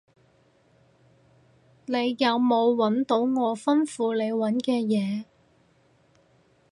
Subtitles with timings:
[1.85, 5.25] 你有冇搵到我吩咐你搵嘅嘢？